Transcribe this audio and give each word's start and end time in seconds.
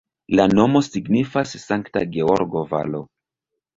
La 0.37 0.45
nomo 0.59 0.81
signifas 0.87 1.53
Sankta 1.65 2.05
Georgo-valo. 2.17 3.03